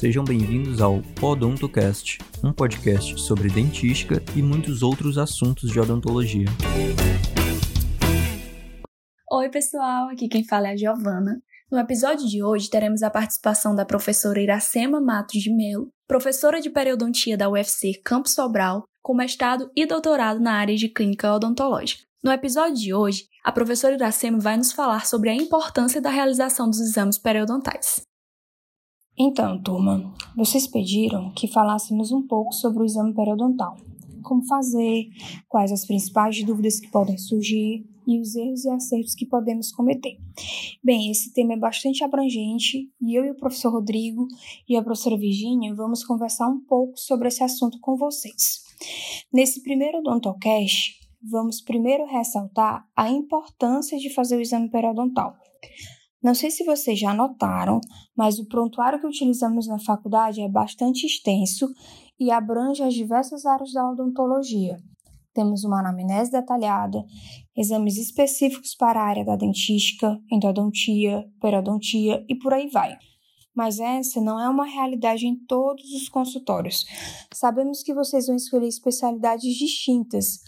[0.00, 6.46] Sejam bem-vindos ao Odontocast, um podcast sobre dentística e muitos outros assuntos de odontologia.
[9.30, 11.42] Oi, pessoal, aqui quem fala é a Giovana.
[11.70, 16.70] No episódio de hoje teremos a participação da professora Iracema Matos de Melo, professora de
[16.70, 22.04] periodontia da UFC Campos Sobral, com mestrado e doutorado na área de clínica odontológica.
[22.24, 26.70] No episódio de hoje, a professora Iracema vai nos falar sobre a importância da realização
[26.70, 28.08] dos exames periodontais.
[29.22, 33.76] Então, turma, vocês pediram que falássemos um pouco sobre o exame periodontal.
[34.22, 35.10] Como fazer,
[35.46, 40.16] quais as principais dúvidas que podem surgir e os erros e acertos que podemos cometer.
[40.82, 44.26] Bem, esse tema é bastante abrangente e eu e o professor Rodrigo
[44.66, 48.64] e a professora Virginia vamos conversar um pouco sobre esse assunto com vocês.
[49.30, 55.36] Nesse primeiro odontocast, vamos primeiro ressaltar a importância de fazer o exame periodontal.
[56.22, 57.80] Não sei se vocês já notaram,
[58.14, 61.66] mas o prontuário que utilizamos na faculdade é bastante extenso
[62.18, 64.76] e abrange as diversas áreas da odontologia.
[65.32, 67.02] Temos uma anamnese detalhada,
[67.56, 72.98] exames específicos para a área da dentística, endodontia, periodontia e por aí vai.
[73.60, 76.86] Mas essa não é uma realidade em todos os consultórios.
[77.30, 80.40] Sabemos que vocês vão escolher especialidades distintas,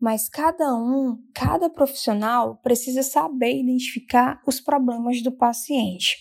[0.00, 6.16] mas cada um, cada profissional precisa saber identificar os problemas do paciente.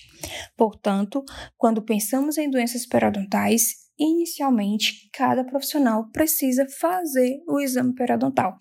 [0.58, 1.24] Portanto,
[1.56, 8.58] quando pensamos em doenças periodontais, inicialmente cada profissional precisa fazer o exame periodontal.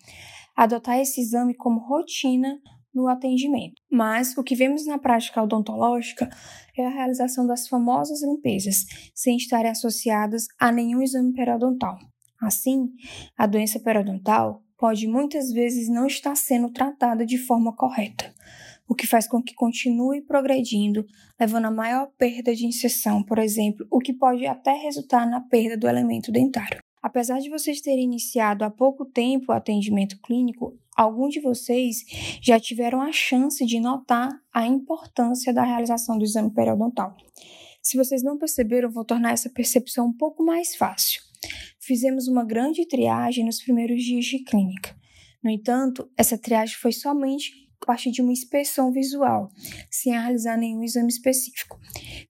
[0.55, 2.55] Adotar esse exame como rotina
[2.93, 3.75] no atendimento.
[3.91, 6.29] Mas o que vemos na prática odontológica
[6.77, 11.97] é a realização das famosas limpezas, sem estarem associadas a nenhum exame periodontal.
[12.41, 12.89] Assim,
[13.37, 18.33] a doença periodontal pode muitas vezes não estar sendo tratada de forma correta,
[18.87, 21.05] o que faz com que continue progredindo,
[21.39, 25.77] levando a maior perda de inserção, por exemplo, o que pode até resultar na perda
[25.77, 26.79] do elemento dentário.
[27.01, 32.03] Apesar de vocês terem iniciado há pouco tempo o atendimento clínico, alguns de vocês
[32.41, 37.15] já tiveram a chance de notar a importância da realização do exame periodontal.
[37.81, 41.29] Se vocês não perceberam, vou tornar essa percepção um pouco mais fácil
[41.89, 44.95] fizemos uma grande triagem nos primeiros dias de clínica.
[45.43, 47.51] No entanto, essa triagem foi somente
[47.81, 49.49] a partir de uma inspeção visual,
[49.89, 51.79] sem realizar nenhum exame específico.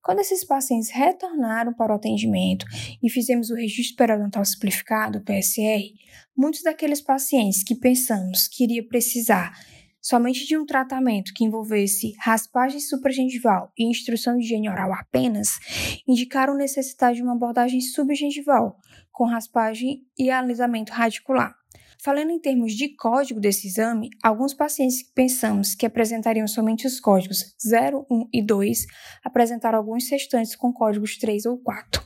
[0.02, 2.66] Quando esses pacientes retornaram para o atendimento
[3.02, 5.94] e fizemos o registro periodontal simplificado, PSR,
[6.36, 9.54] muitos daqueles pacientes que pensamos que iria precisar
[10.02, 15.59] somente de um tratamento que envolvesse raspagem supragengival e instrução de higiene oral apenas,
[16.08, 18.78] indicaram necessidade de uma abordagem subgengival,
[19.12, 21.59] com raspagem e alisamento radicular.
[22.02, 26.98] Falando em termos de código desse exame, alguns pacientes que pensamos que apresentariam somente os
[26.98, 28.86] códigos 0, 1 e 2
[29.22, 32.02] apresentaram alguns restantes com códigos 3 ou 4.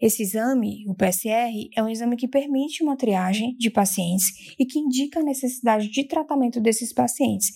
[0.00, 4.78] Esse exame, o PSR, é um exame que permite uma triagem de pacientes e que
[4.78, 7.50] indica a necessidade de tratamento desses pacientes.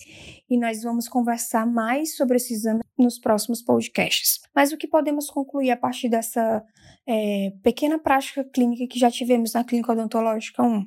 [0.49, 4.41] E nós vamos conversar mais sobre esse exame nos próximos podcasts.
[4.53, 6.61] Mas o que podemos concluir a partir dessa
[7.07, 10.85] é, pequena prática clínica que já tivemos na clínica odontológica 1?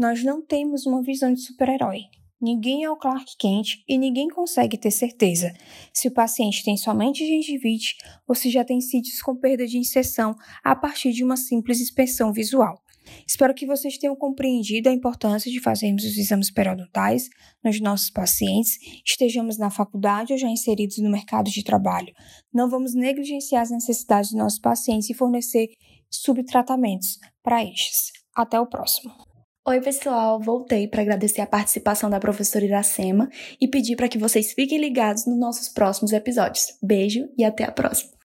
[0.00, 2.04] Nós não temos uma visão de super-herói.
[2.40, 5.52] Ninguém é o Clark Kent e ninguém consegue ter certeza
[5.92, 10.34] se o paciente tem somente gengivite ou se já tem sítios com perda de inserção
[10.64, 12.82] a partir de uma simples inspeção visual.
[13.28, 17.28] Espero que vocês tenham compreendido a importância de fazermos os exames periodontais
[17.62, 22.14] nos nossos pacientes, estejamos na faculdade ou já inseridos no mercado de trabalho.
[22.50, 25.68] Não vamos negligenciar as necessidades dos nossos pacientes e fornecer
[26.08, 28.12] subtratamentos para estes.
[28.34, 29.29] Até o próximo.
[29.62, 30.40] Oi, pessoal!
[30.40, 33.28] Voltei para agradecer a participação da professora Iracema
[33.60, 36.78] e pedir para que vocês fiquem ligados nos nossos próximos episódios.
[36.82, 38.19] Beijo e até a próxima!